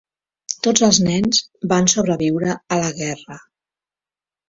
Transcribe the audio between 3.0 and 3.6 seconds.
guerra.